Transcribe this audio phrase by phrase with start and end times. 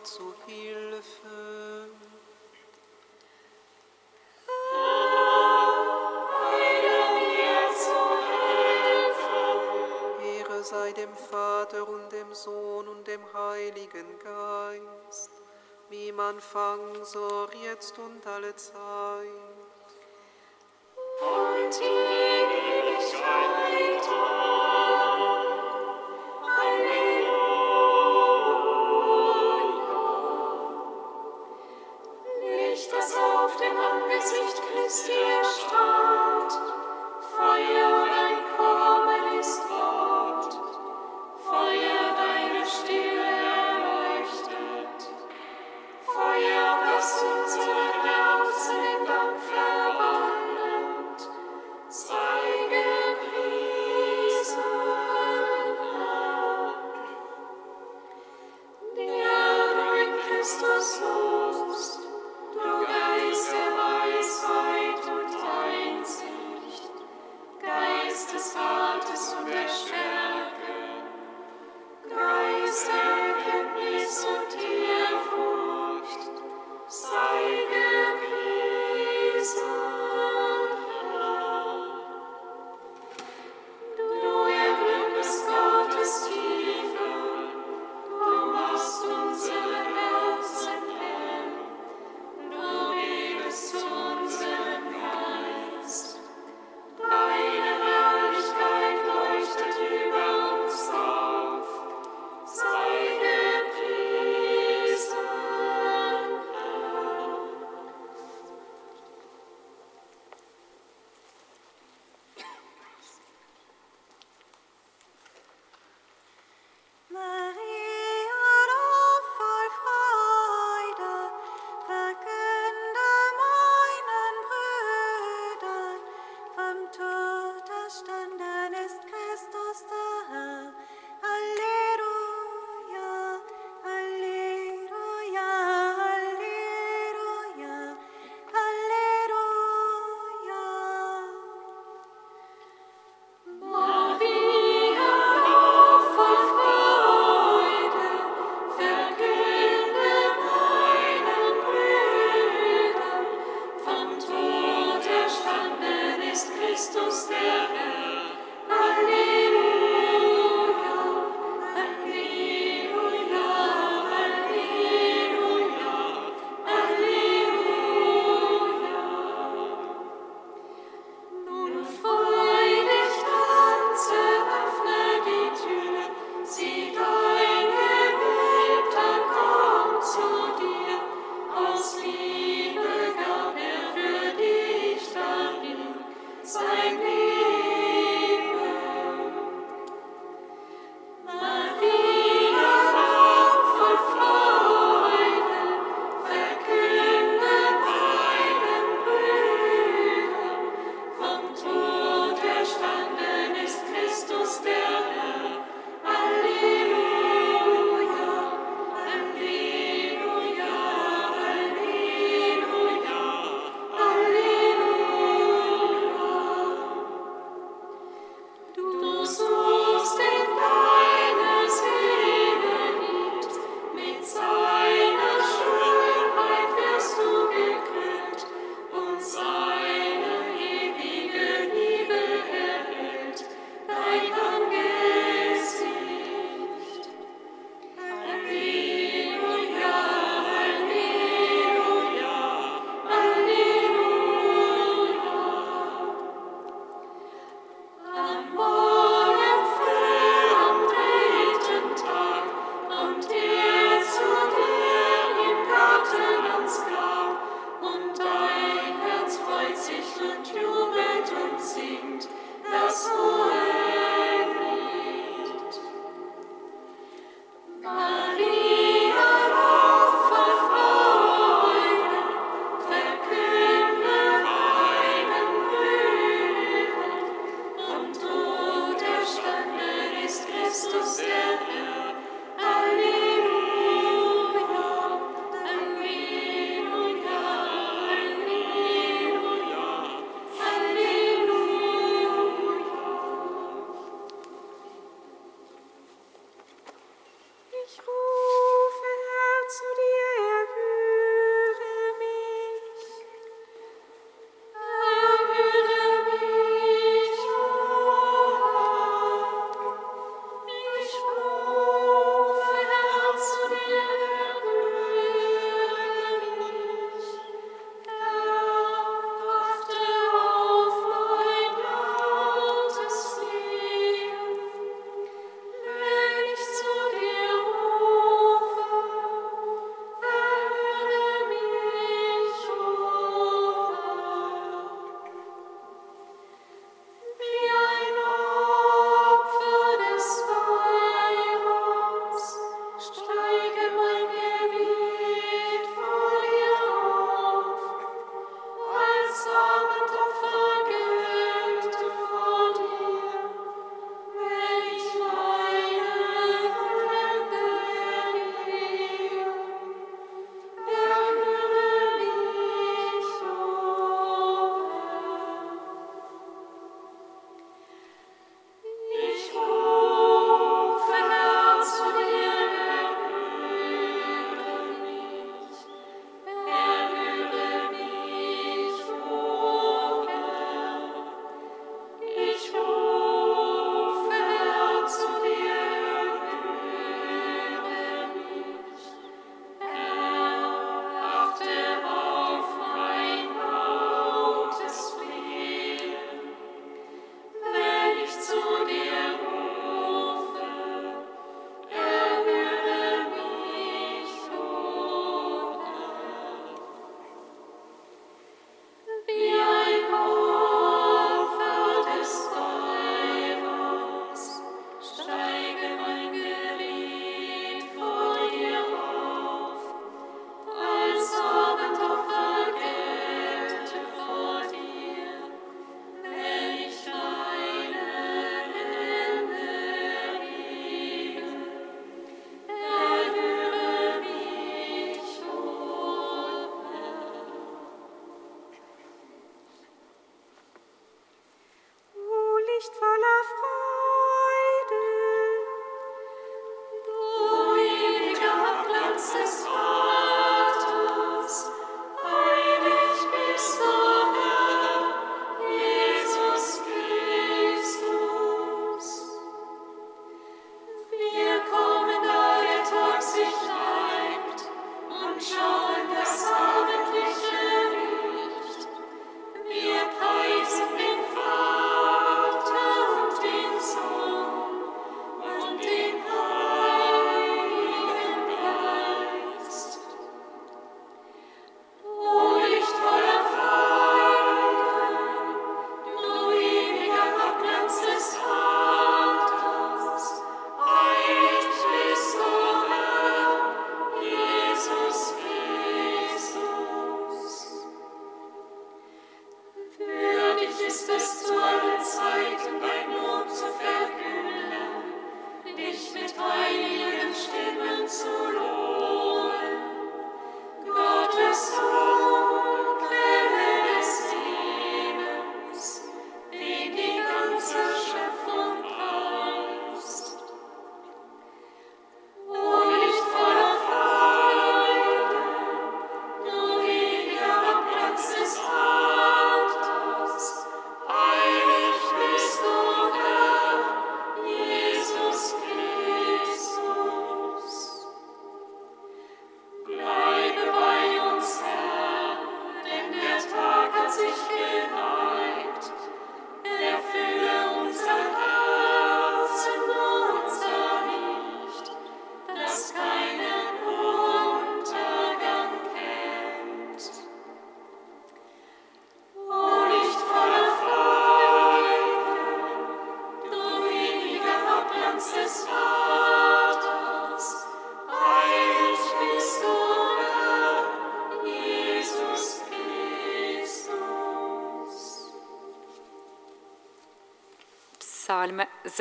[0.00, 1.88] mir zu Hilfe.
[10.22, 15.30] Ehre sei dem Vater und dem Sohn und dem Heiligen Geist,
[15.88, 19.26] wie man Anfang, so jetzt und alle Zeit.
[21.20, 22.09] Und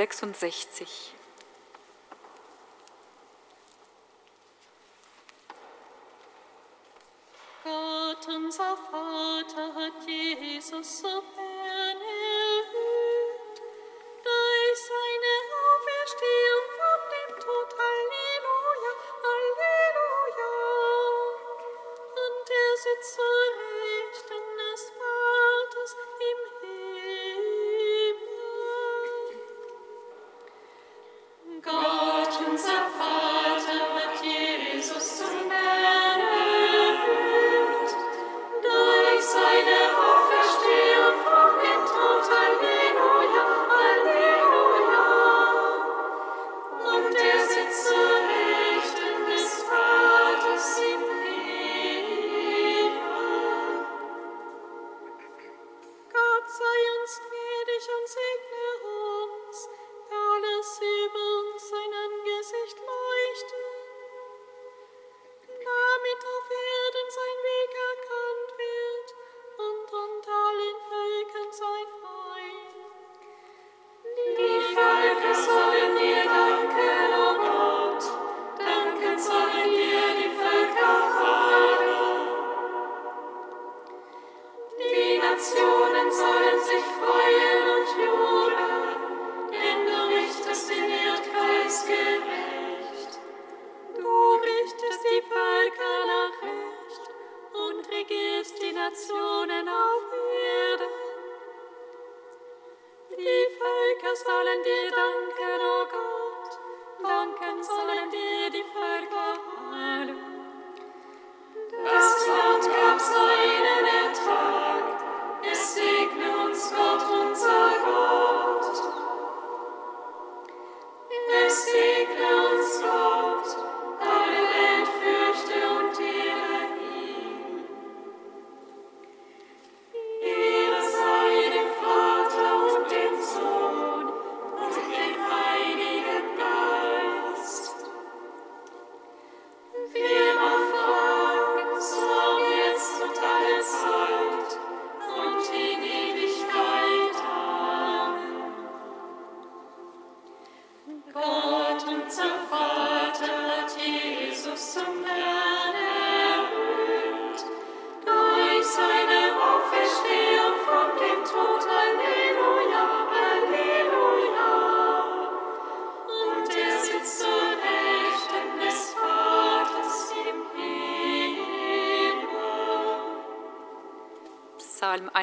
[0.08, 1.19] Psalm 66.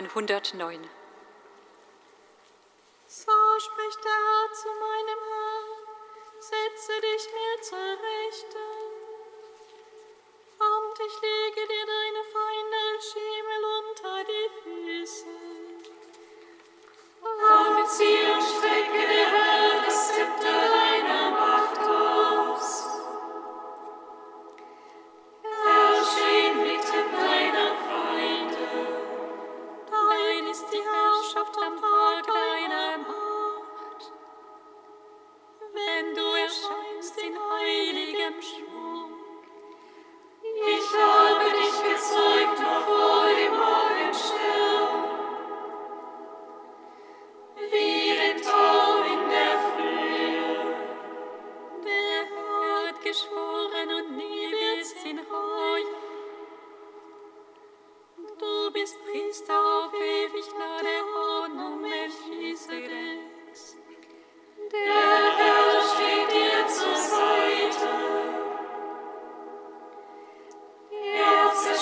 [0.04, 0.95] 109.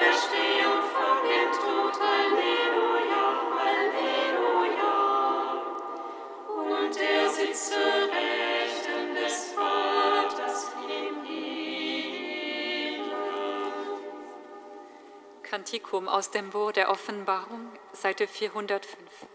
[0.00, 3.24] Auferstehung von dem Tod, Halleluja,
[3.58, 4.96] Halleluja.
[6.48, 13.10] Und er sitzt zur Rechten des Vaters im Himmel.
[15.42, 19.29] Kantikum aus dem Buch der Offenbarung, Seite 405.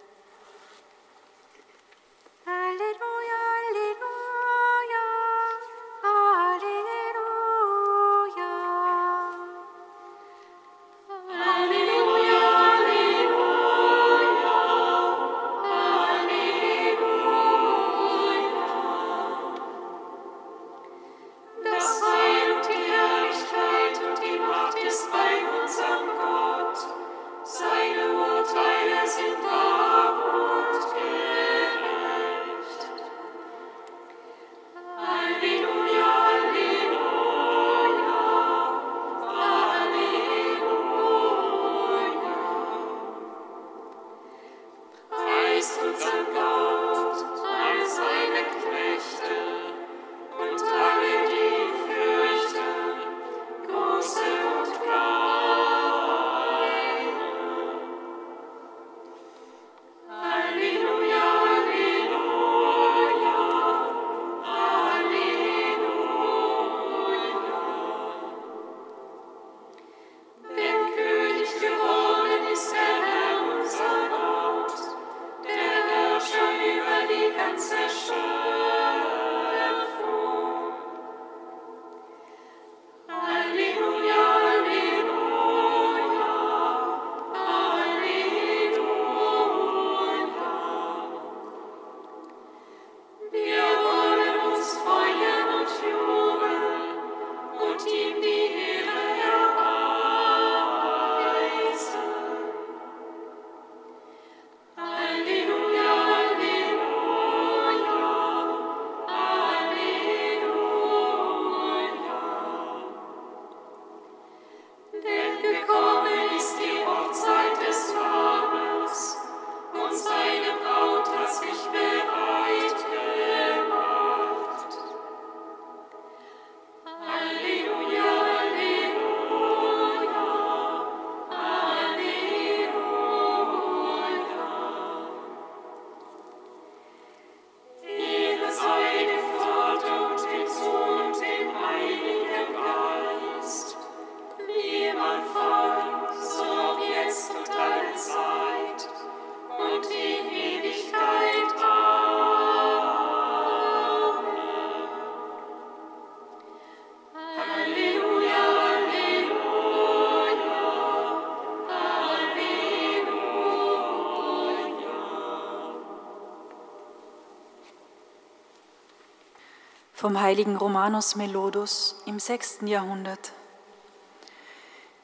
[170.06, 172.60] vom heiligen Romanus Melodus im 6.
[172.65, 173.32] Jahrhundert.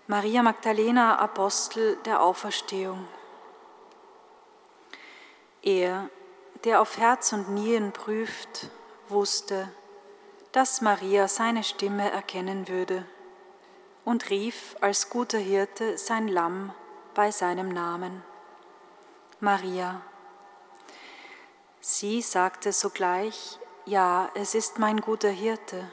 [0.06, 3.08] Maria Magdalena, Apostel der Auferstehung.
[5.64, 6.08] Er,
[6.66, 8.70] der auf Herz und Nieren prüft,
[9.10, 9.72] wusste,
[10.52, 13.04] dass Maria seine Stimme erkennen würde
[14.06, 16.76] und rief als guter Hirte sein Lamm
[17.16, 18.22] bei seinem Namen.
[19.40, 20.00] Maria.
[21.80, 25.92] Sie sagte sogleich, ja, es ist mein guter Hirte,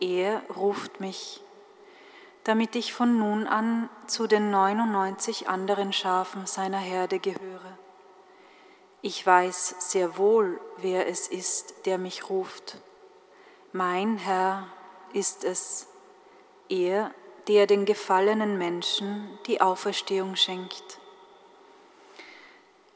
[0.00, 1.42] er ruft mich,
[2.44, 7.78] damit ich von nun an zu den 99 anderen Schafen seiner Herde gehöre.
[9.02, 12.78] Ich weiß sehr wohl, wer es ist, der mich ruft.
[13.72, 14.66] Mein Herr
[15.12, 15.86] ist es,
[16.68, 17.12] er,
[17.48, 20.98] der den gefallenen Menschen die Auferstehung schenkt.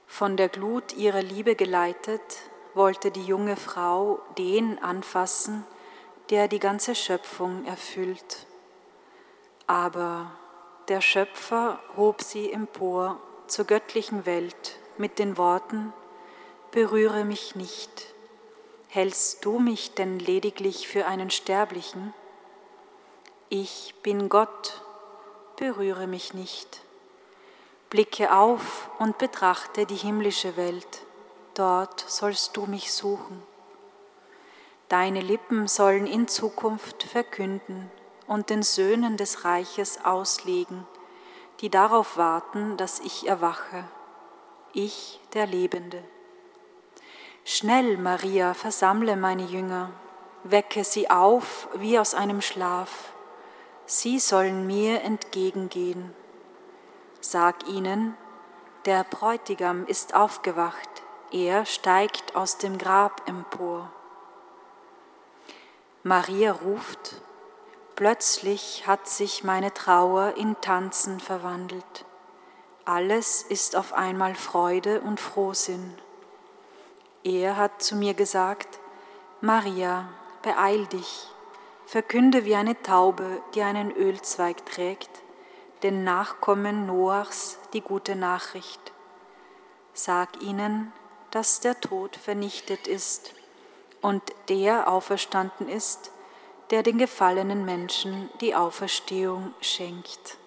[0.07, 2.42] Von der Glut ihrer Liebe geleitet,
[2.74, 5.64] wollte die junge Frau den anfassen,
[6.30, 8.46] der die ganze Schöpfung erfüllt.
[9.66, 10.30] Aber
[10.88, 15.92] der Schöpfer hob sie empor zur göttlichen Welt mit den Worten,
[16.74, 18.12] Berühre mich nicht.
[18.88, 22.12] Hältst du mich denn lediglich für einen Sterblichen?
[23.48, 24.82] Ich bin Gott,
[25.54, 26.80] berühre mich nicht.
[27.90, 31.02] Blicke auf und betrachte die himmlische Welt
[31.55, 33.43] dort sollst du mich suchen.
[34.88, 37.90] Deine Lippen sollen in Zukunft verkünden
[38.27, 40.87] und den Söhnen des Reiches auslegen,
[41.61, 43.85] die darauf warten, dass ich erwache,
[44.73, 46.03] ich der Lebende.
[47.45, 49.90] Schnell, Maria, versammle meine Jünger,
[50.45, 53.12] wecke sie auf wie aus einem Schlaf,
[53.87, 56.14] sie sollen mir entgegengehen.
[57.21, 58.17] Sag ihnen,
[58.85, 61.04] der Bräutigam ist aufgewacht,
[61.35, 63.90] er steigt aus dem Grab empor.
[66.05, 67.20] Maria ruft,
[67.97, 72.05] plötzlich hat sich meine Trauer in Tanzen verwandelt.
[72.85, 75.99] Alles ist auf einmal Freude und Frohsinn.
[77.25, 78.79] Er hat zu mir gesagt,
[79.40, 80.09] Maria,
[80.42, 81.27] beeil dich,
[81.85, 85.11] verkünde wie eine Taube, die einen Ölzweig trägt,
[85.83, 88.92] den Nachkommen Noachs die gute Nachricht.
[89.94, 90.92] Sag ihnen,
[91.35, 93.35] dass der Tod vernichtet ist
[94.01, 96.12] und der auferstanden ist,
[96.70, 100.38] der den gefallenen Menschen die Auferstehung schenkt.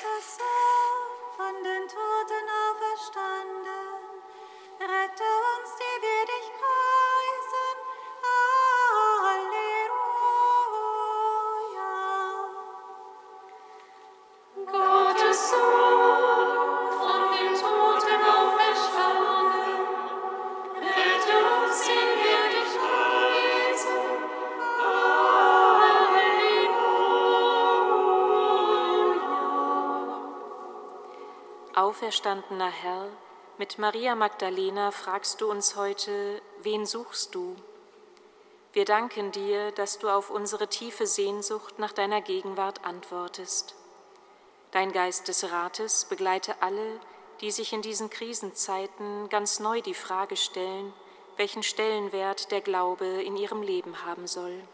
[0.00, 0.51] the sun.
[32.02, 33.06] Auferstandener Herr,
[33.58, 37.54] mit Maria Magdalena fragst du uns heute, wen suchst du?
[38.72, 43.76] Wir danken dir, dass du auf unsere tiefe Sehnsucht nach deiner Gegenwart antwortest.
[44.72, 46.98] Dein Geist des Rates begleite alle,
[47.40, 50.92] die sich in diesen Krisenzeiten ganz neu die Frage stellen,
[51.36, 54.64] welchen Stellenwert der Glaube in ihrem Leben haben soll.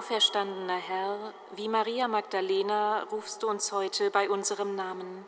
[0.00, 5.26] Auferstandener Herr, wie Maria Magdalena rufst du uns heute bei unserem Namen.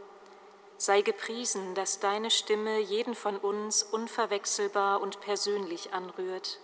[0.78, 6.58] Sei gepriesen, dass deine Stimme jeden von uns unverwechselbar und persönlich anrührt.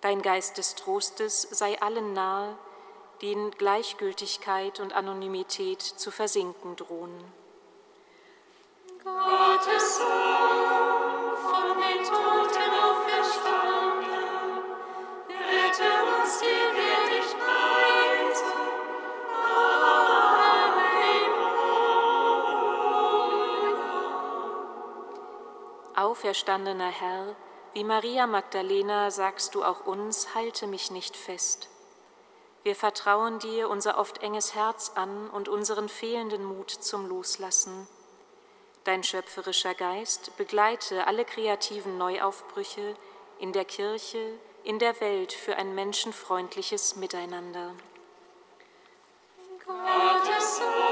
[0.00, 2.56] Dein Geist des Trostes sei allen nahe,
[3.20, 7.24] die in Gleichgültigkeit und Anonymität zu versinken drohen.
[9.02, 10.81] Gottes Sohn,
[26.12, 27.34] Auferstandener Herr,
[27.72, 31.70] wie Maria Magdalena sagst du auch uns, halte mich nicht fest.
[32.64, 37.88] Wir vertrauen dir unser oft enges Herz an und unseren fehlenden Mut zum Loslassen.
[38.84, 42.94] Dein schöpferischer Geist begleite alle kreativen Neuaufbrüche
[43.38, 47.72] in der Kirche, in der Welt für ein menschenfreundliches Miteinander.
[49.64, 50.91] Gottes Sohn,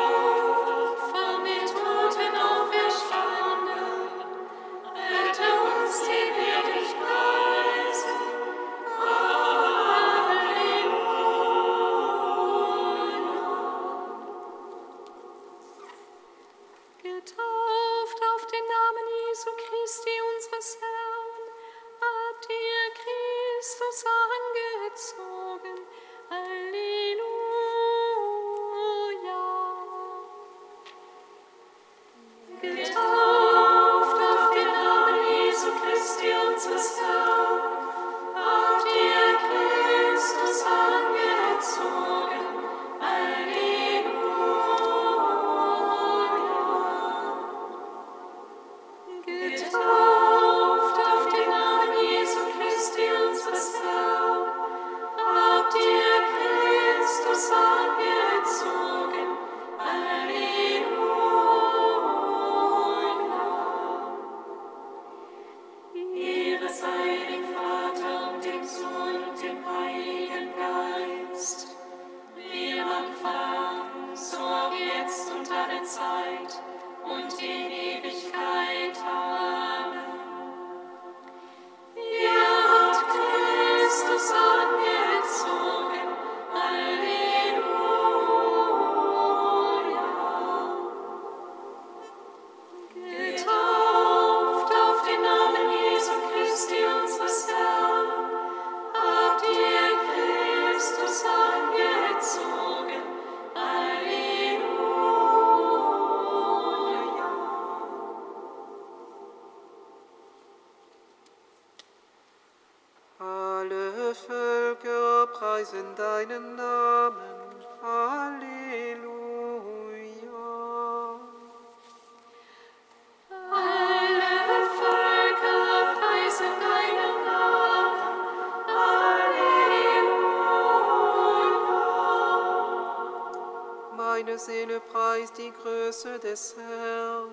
[136.41, 137.29] des Herrn.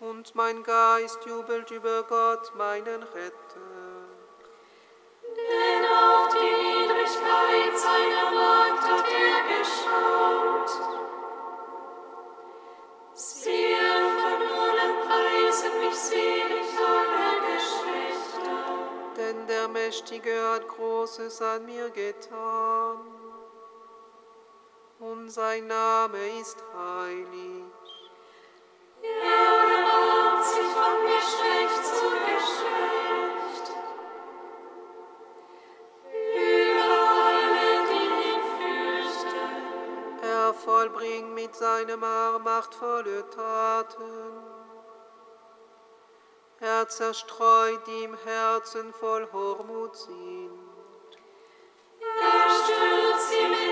[0.00, 3.68] Und mein Geist jubelt über Gott, meinen Retter.
[5.36, 10.70] Denn auf die Niedrigkeit seiner Magd hat er geschaut.
[13.14, 13.90] Siehe,
[14.22, 18.60] von nun preisen mich selig alle Geschlechter.
[19.16, 23.17] Denn der Mächtige hat Großes an mir getan
[25.10, 27.64] und sein Name ist heilig.
[29.02, 33.66] Er erbarmt sich von Geschlecht zu Geschlecht.
[36.34, 39.48] Über alle, die ihn fürchten.
[40.22, 44.12] Er vollbringt mit seinem Arm machtvolle Taten.
[46.60, 50.50] Er zerstreut, die im Herzen voll Hormut sind.
[52.20, 53.67] Er stürzt die Mächtigen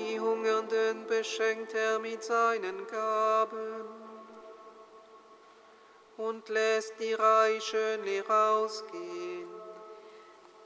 [0.00, 3.84] Die Hungernden beschenkt er mit seinen Gaben
[6.16, 9.46] und lässt die Reichen leer ausgehen.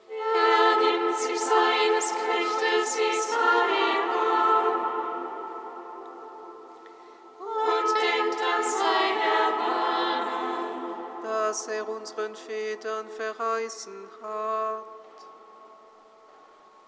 [0.08, 4.66] Er nimmt sich seines Knechtes Israel an.
[7.40, 11.24] Und denkt an sein Erbarmen.
[11.24, 14.93] das er unseren Vätern verheißen hat.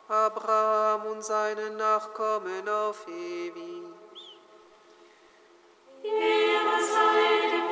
[0.09, 3.83] Abraham und seinen Nachkommen auf ewig.
[6.05, 7.65] Ehre sei dem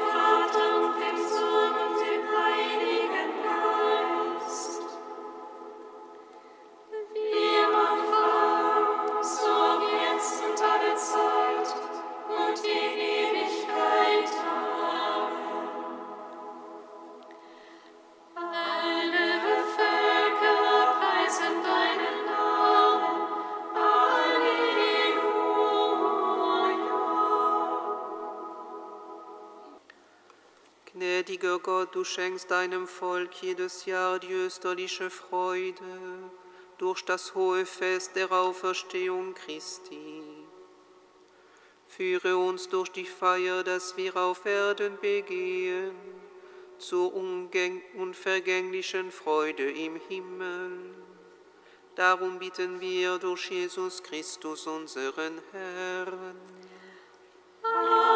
[31.45, 36.31] Gnädiger Gott, du schenkst deinem Volk jedes Jahr die österliche Freude
[36.79, 40.23] durch das hohe Fest der Auferstehung Christi.
[41.87, 45.95] Führe uns durch die Feier, dass wir auf Erden begehen,
[46.79, 50.95] zur unvergänglichen Freude im Himmel.
[51.95, 56.41] Darum bitten wir durch Jesus Christus, unseren Herrn.
[57.63, 58.14] Singet